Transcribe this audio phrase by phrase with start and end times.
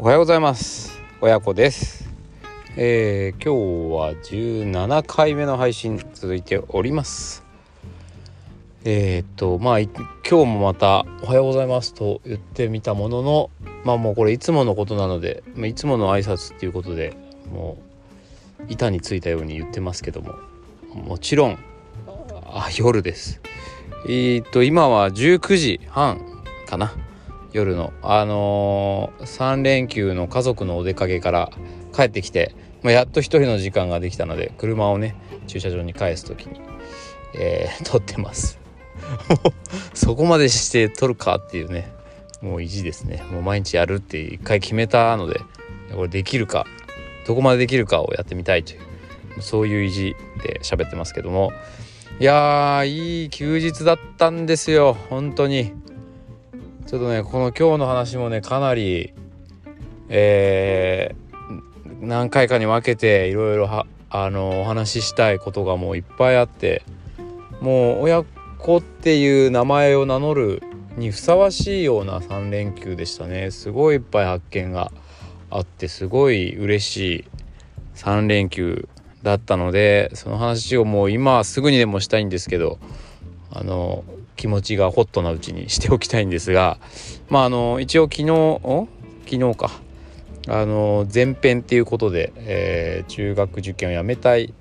[0.00, 1.02] おはようございます。
[1.20, 2.08] 親子です、
[2.76, 7.42] えー、今日は17回目の配信続いております。
[8.84, 9.90] えー、っとまあ今
[10.22, 13.50] 日もまた「おはようございます」と言ってみたものの
[13.82, 17.16] まあもうこれいつものことなので、まあ、いつもの挨拶っていうことで
[17.52, 17.76] も
[18.60, 20.36] う板についたように言ってますけども
[20.94, 21.58] もちろん
[22.46, 23.40] あ夜です。
[24.06, 26.20] えー、っと今は19時半
[26.68, 26.92] かな。
[27.52, 31.50] 夜のあのー、3連休の家族のお出かけから
[31.94, 35.16] 帰ってきて、まあ、やっと一人の時間ができたので車をね
[35.46, 36.60] 駐車場に返す時に、
[37.34, 38.58] えー、 撮ってます。
[39.94, 41.90] そこまでして撮るかっていうね
[42.42, 43.22] もう意地ですね。
[43.30, 45.40] もう毎日やるって一回決めたので
[45.94, 46.66] これできるか
[47.26, 48.80] どこまでできるかをやってみたいという
[49.40, 51.52] そういう意地で喋ってますけども。
[52.20, 54.96] いやーいい休日だったんですよ。
[55.08, 55.72] 本当に。
[56.88, 59.12] ちょっとねこの今日の話もねかなり
[60.08, 66.82] えー、何回かに分けていろいろはあのお話ししたいことがもういっぱいあって
[67.60, 68.24] もう親
[68.58, 70.62] 子っていう名前を名乗る
[70.96, 73.50] にふさわしいような3連休でしたね。
[73.50, 74.90] すごいいっぱい発見が
[75.50, 77.24] あってすごい嬉しい
[77.96, 78.88] 3連休
[79.22, 82.78] だったのでその話をもう今すぐにでもしたいんですけど
[83.52, 84.04] あの
[84.38, 86.78] 気持ちがホットなうちにしておきたいんですが
[87.28, 88.60] まああの一応昨日
[89.26, 89.70] 昨日か
[90.48, 94.54] あの前編っていうことで、えー、中学受験をやめたい、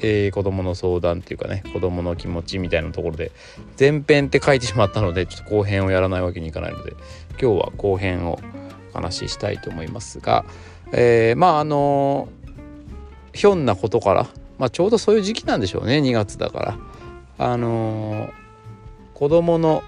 [0.00, 3.32] えー、子どもの相談っていうかね子どもの気持ちみたいなところで
[3.80, 6.92] 前編って書いてしまったのでちょっと後編をやらないわけにいかないので
[7.40, 8.38] 今日は後編を
[8.92, 10.44] お話ししたいと思いますが、
[10.92, 12.28] えー、まああの
[13.32, 14.26] ひょんなことから、
[14.58, 16.78] まあ、ちょうどそういう時期なんでしょうね2月だから。
[17.40, 18.30] あの
[19.18, 19.82] 子どもの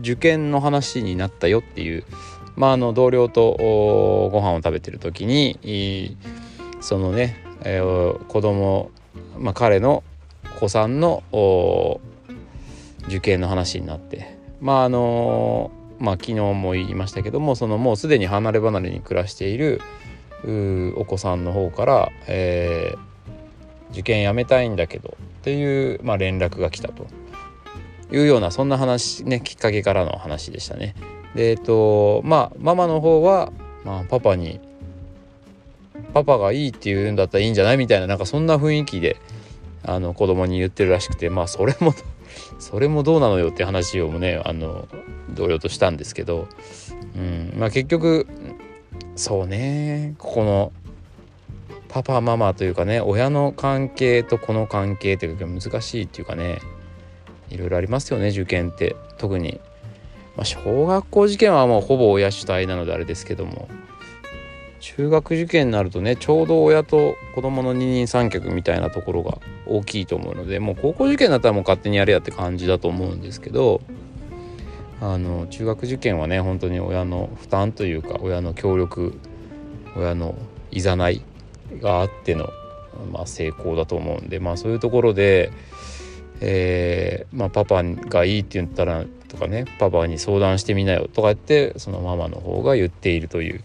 [0.00, 2.04] 受験の話になったよっていう、
[2.56, 3.56] まあ、あの同僚と
[4.30, 6.18] ご飯を食べてる時に
[6.82, 8.90] そのね、えー、子供、
[9.38, 10.04] まあ、彼の
[10.60, 11.22] 子さんの
[13.08, 19.80] 受験の話になってまああのまあ昨日も言いましたけどもそのもうすでに離れ離れに暮らしている
[20.96, 27.06] お子さんの方から、えー、受験やめたいんだけどっていう、まあ、連絡が来たと。
[28.12, 30.94] いうようなそんな話ねきっかけからの話でしたね。
[31.34, 33.52] でえっとまあママの方は、
[33.84, 34.60] まあ、パパに
[36.14, 37.76] パパがいいって言うんだったらいいんじゃない？
[37.76, 39.16] みたいななんかそんな雰囲気で
[39.84, 41.94] あの子供に言ってるらしくてまあそれも
[42.58, 44.88] それもどうなのよって話をもねあの
[45.30, 46.48] 同僚としたんですけど、
[47.16, 48.26] うんまあ、結局
[49.16, 50.72] そうねここの
[51.88, 56.58] パパママというかね親の関係と子の関係っていうか難しいっていうかね
[57.50, 58.96] いろいろありますよね受験って。
[59.18, 59.60] 特に、
[60.36, 63.68] まあ、小学校受験はもうほぼ親主体なのであれですけども。
[64.78, 73.80] 中学受験になるとねちょうど親と子供の二人三脚みたいなところが大きいと思うのでもう高校受験だったらもう勝手にやれやって感じだと思うんですけど
[75.00, 79.18] あの中学受験はね本当に親の負担というか親の協力
[79.96, 80.36] 親の
[80.70, 81.22] いざない
[81.80, 82.48] があっての、
[83.12, 85.50] まあ、成功だと思うんでまあそういうところで、
[86.40, 93.64] えーまあ、パパがいいって言ったらとかねパパに相談してみなよとか言ってそのママの方が言っているという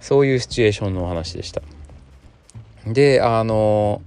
[0.00, 1.62] そういうシチュエーションのお話でした。
[2.86, 4.00] であの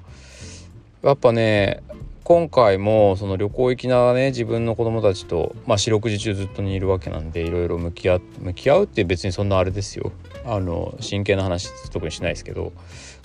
[1.04, 1.84] やっぱね
[2.24, 10.12] 今回もその旅行行きながらね自分の子供たちと、まあ、四六時中ずっとにいるわけなんでいろいろ向き合向き合うって別にそんなあれですよ
[10.46, 12.72] あの真剣な話特にしないですけど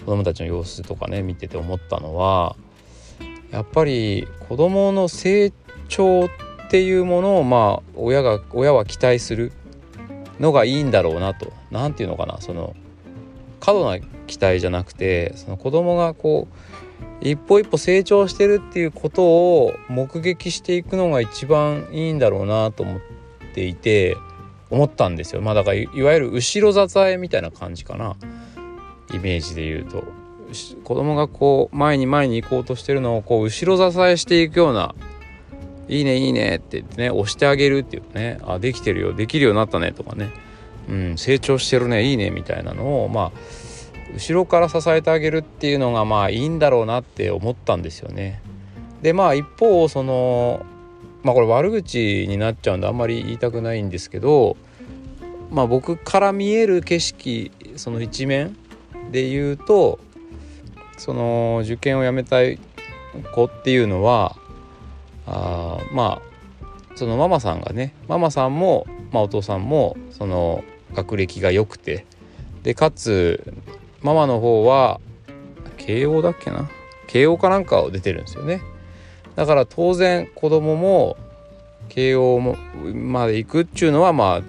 [0.01, 2.57] 子供たちの様子とかね見てて思ったのは
[3.57, 5.51] やっぱり子供の成
[5.89, 6.29] 長っ
[6.69, 9.51] ていうものをまあ親が親は期待する
[10.39, 11.55] のがいいんだろうなと。
[11.71, 12.39] 何て言うのかな。
[12.43, 12.77] その
[13.59, 23.01] 過度な期待じゃなくてその子供がこう一歩一歩成長してるっていうことを目撃していくのが一番いいんだろうなと思っ
[23.55, 24.19] ていて
[24.69, 25.41] 思ったんですよ。
[25.41, 28.17] まあだからいわゆる後ろ支えみたいな感じかな。
[29.15, 30.26] イメージで言うと。
[30.85, 34.95] 子供がこう前に前に行こうとしてるのをこう後ろ支えしていくような
[35.89, 40.31] いいねいいねって言ってね押してあげるっていうねあできてるよできるようになったねとかね
[40.89, 43.33] うん成長してるねいいねみたいなのをまあ
[44.15, 48.41] 後ろから支えてあげるっていうのがまあいいんだろうなって思ったんですよね。
[49.03, 50.65] でまあ一方その
[51.23, 54.57] まあこれ悪口になっちゃうんであんまり言いたくないんですけど
[55.51, 58.57] まあ僕から見える景色その一面
[59.13, 59.99] で言うと
[60.97, 62.59] その受験をやめたい
[63.33, 64.37] 子っていうのは
[65.27, 66.67] あまあ
[66.97, 70.65] そのママさんがねママさんも、まあ、お父さんもその
[70.95, 72.07] 学歴が良くて
[72.63, 73.53] でかつ
[74.03, 75.01] ママの方は
[75.77, 76.69] 慶応だっけな？
[77.07, 78.61] 慶応かなんかを出てるんですよね。
[79.37, 81.17] だから当然子供も
[81.89, 82.57] 慶応も
[82.95, 84.43] まで行くっちゅうのはまあ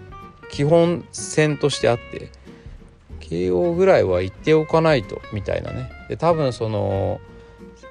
[0.49, 2.29] 基本線としてあって
[3.29, 7.19] 慶応ぐらいは行っておかないとみたいなねで多分その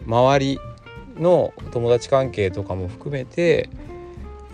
[0.07, 0.59] 周り
[1.19, 3.69] の友達関係とかも含めて、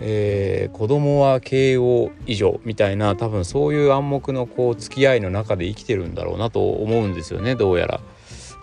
[0.01, 8.01] えー、子供は慶応以上みたいな多分そういう暗黙のこう付き合いの中で生きてるんだろうなと思うんですよねどうやら。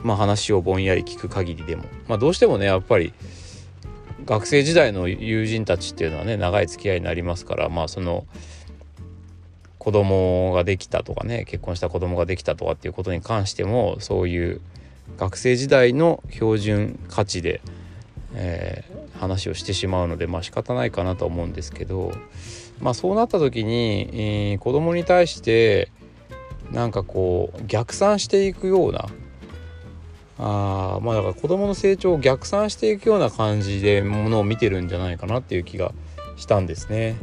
[0.03, 3.13] まあ、話をぼんやり聞く限りでも、まあ、どうしてもねやっぱり
[4.25, 8.25] 学生時代の友人たちっていうのはね長い付き合いになりますからまあその
[9.81, 14.61] 子供ができたとかね結婚した子供ができたとかっていうことに関してもそういう
[15.17, 17.63] 学生時代の標準価値で、
[18.35, 22.13] えー、話をしてしまうのでまあ仕方ないかなと思うんですけど
[22.79, 25.91] まあそうなった時に、えー、子供に対して
[26.71, 29.07] なんかこう逆算していくような
[30.39, 35.93] あまあだから子供の成長を逆算していくような感じでものを見てるんじゃないかなっていう気が
[36.37, 37.17] したんですね。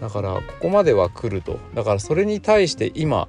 [0.00, 3.28] だからここまでは来るとだからそれに対して今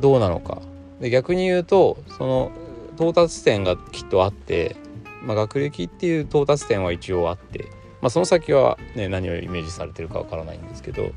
[0.00, 0.60] どうなのか
[1.00, 2.52] で逆に言うとその
[2.94, 4.76] 到達点がきっとあって、
[5.22, 7.66] まあ、学歴っていう到達点は一応あって、
[8.00, 11.10] まあ、その先は、ね、何をイメージされてるかわからないんですけど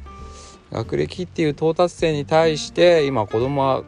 [0.71, 3.83] 学歴っていう到達点に対して今子供は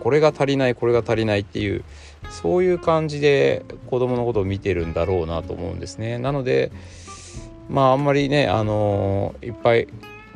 [0.00, 1.84] これが足りないこれが足りないっていう
[2.30, 6.18] そういう感じで子供のことを見てるんだろうなと思うんですね。
[6.18, 6.70] なので
[7.70, 9.86] まああんまりねあのいっぱい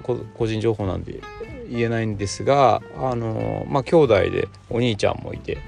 [0.02, 1.20] 個人情報なんで
[1.68, 5.58] 言えないんですがあのまあ兄弟でお兄ちゃんもいて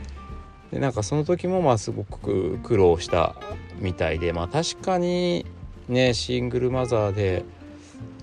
[0.71, 3.35] でなんかその時もまあすごく苦労した
[3.79, 5.45] みたいでまあ確かに
[5.89, 7.45] ねシングルマザーで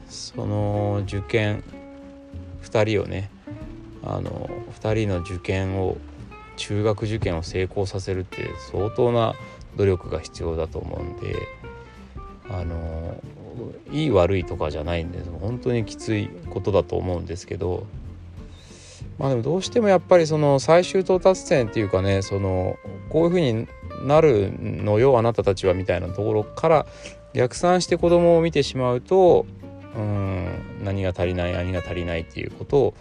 [0.08, 1.64] その受験
[2.64, 3.30] 2人をね
[4.04, 4.50] あの
[4.80, 5.98] 2人の受験を
[6.56, 9.34] 中学受験を成功させるって相当な
[9.76, 11.36] 努力が必要だと思うんで
[12.50, 13.22] あの
[13.92, 17.86] いい悪いとかじゃないんで本当にきついことだと思うんですけど。
[19.20, 22.78] まあでもどうしてもやっぱりその最終到達点っていうかねその
[23.10, 23.68] こういうふうに
[24.06, 26.86] なるのよあなたたちはみたいなところから
[27.34, 29.46] 逆算して子供を見てしまうと
[29.96, 30.48] うん
[30.84, 32.94] 何が足りない何が足りないっていうことを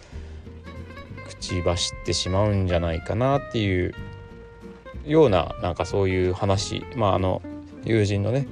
[1.28, 3.94] 口走ってしまうんじゃないかなっていう
[5.06, 6.84] ようななんかそういう話。
[6.94, 7.42] まああの
[7.84, 8.46] 友人のね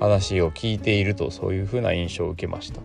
[0.00, 2.80] 話を聞いているとそういうふうな印象を受けました。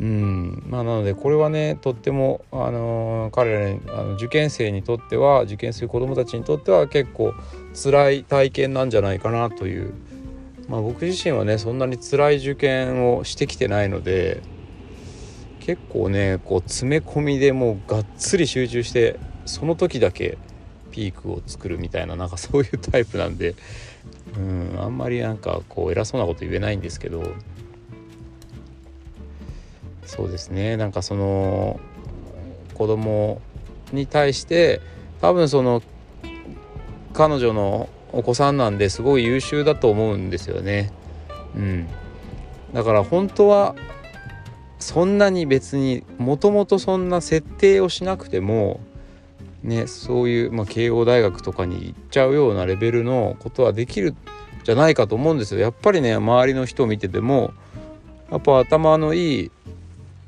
[0.00, 7.32] うんまあ、なのでこれはねとっても、あのー、彼らにあの受験生にとっては受験する子どもたちにとっては結構
[7.80, 9.94] 辛い体験なんじゃないかなという、
[10.68, 14.42] まあ、僕自身はねそんなに辛い受験をしてきてないので
[15.60, 20.38] 結構ねこう詰め込みでもうがっつり集中してその時だけ
[20.90, 23.54] ピークを作るみたいななんかそういうタイプなんで
[24.36, 27.32] うんあんまりなんかこう偉そうなこと言えないんですけど
[30.04, 31.80] そうですねなんかその
[32.74, 33.40] 子供
[33.92, 34.80] に対して
[35.20, 35.82] 多分その
[37.12, 40.92] 彼女のお子さんなんですごい優秀だと思うんですよね。
[41.56, 41.88] うん、
[42.72, 43.74] だから本当は
[44.78, 48.80] そんなに別にもともとそんな設定をしなくても
[49.62, 54.14] ねそういう、まあ、慶応大学とかに行っちゃうようなレベルのことはできる
[54.64, 55.60] じゃないかと思うんですよ。
[55.60, 57.52] やっぱりね周りの人を見てても
[58.30, 59.50] やっぱ頭のいい、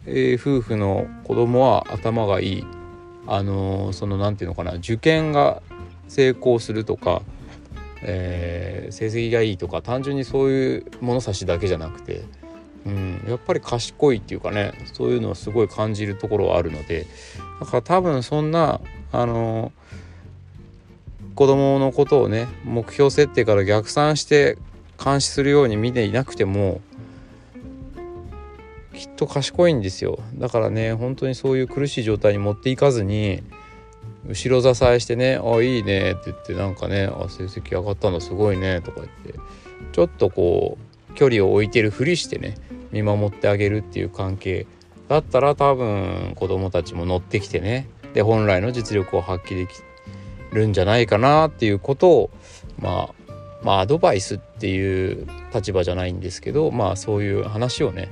[0.07, 2.66] えー、夫婦の子供は頭がいい
[3.26, 5.62] あのー、その何て言うのかな受験が
[6.09, 7.23] 成功するとか、
[8.02, 12.23] えー、成績がいいとか単純にそういう物差しだけじゃなくて
[12.87, 17.07] うん、やっぱり賢いっていうかねそういうのをすごい感じるところはあるので
[17.59, 19.73] だから多分そんなあの
[21.37, 24.57] 子供のことをね目標設定から逆算して
[25.02, 26.81] 監視するように見ていなくても
[28.95, 30.19] きっと賢いんですよ。
[30.37, 33.43] だからね本当にそういう苦しい状態に持っていかずに
[34.26, 39.38] 後ろ支えしてね「あいいね」って言ってなんかね「あ成績上がったのすごいね」とか言って
[39.93, 40.78] ちょっとこ
[41.11, 42.55] う距離を置いてるふりしてね
[42.93, 44.66] 見守ってあげるっていう関係
[45.09, 49.75] だったら多分子供たちも乗ってきてねで本来の実力を発揮でき
[50.56, 52.30] るんじゃないかなっていうことを
[52.78, 53.14] まあ
[53.62, 58.10] まあアドバイスっていう立場じゃないんですけどまあそういう話をね、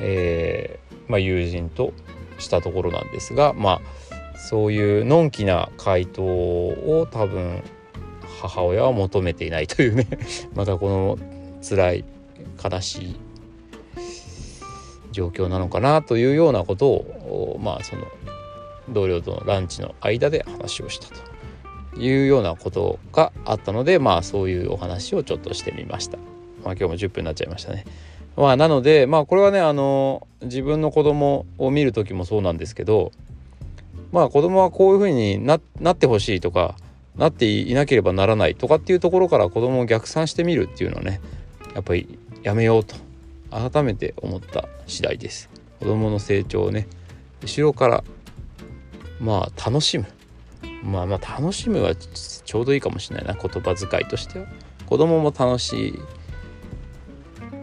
[0.00, 1.92] えー、まあ、友人と
[2.38, 3.80] したところなんですがま
[4.34, 7.62] あそういうのんきな回答を多分
[8.42, 10.06] 母親は求めていないというね
[10.54, 11.18] またこの
[11.62, 12.04] 辛い
[12.62, 13.16] 悲しい
[15.12, 18.06] 状況なのかなというようなことをまあその
[18.90, 21.35] 同僚とのランチの間で話をしたと。
[21.98, 26.18] いうようなことがあったのでまあそういうお話をちょっとしてみました。
[26.64, 27.84] まあ、今日も10分になっちゃいましたね。
[28.36, 33.12] まあ、なのでまあこれはねあの自分の子供を見る時もそうなんですけど
[34.12, 36.76] まあ子供はこういうふうになってほしいとか
[37.16, 41.20] なっていなければならないとかっていうところから子供を逆算してみるっていうのはね
[41.74, 42.94] やっぱりやめようと
[43.50, 45.48] 改めて思った次第です。
[45.80, 46.86] 子供の成長をね
[47.42, 48.04] 後ろから
[49.20, 50.06] まあ楽しむ
[50.82, 54.46] まあまあ楽しむはちょうどいいかもしれないな言葉遣いとしては
[54.86, 56.00] 子供も楽しい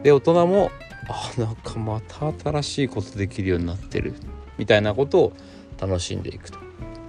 [0.03, 0.71] で大人も
[1.09, 4.13] あなんかまた新しいことできるようになってる
[4.57, 5.33] みたいなことを
[5.79, 6.59] 楽しんでいくと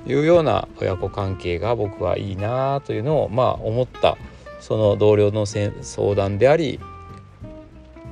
[0.06, 4.16] いうような親子関係が僕はいいなというのをまあ思った
[4.60, 6.80] その同僚の相談であり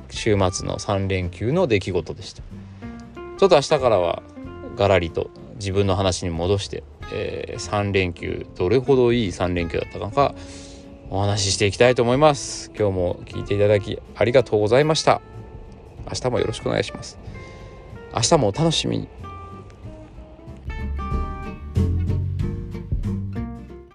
[0.09, 2.43] 週末の3連休の出来事でした
[3.37, 4.21] ちょっと明日からは
[4.75, 10.33] ガラリと自分の話に戻して、えー、3連休どれほどいい3連休だったのか
[11.09, 12.71] お話ししていきたいと思います。
[12.75, 15.21] 今日も聞いていただきありがとうございました。
[16.07, 17.19] 明日もよろしくお願いします。
[18.15, 19.22] 明日もお楽しみに。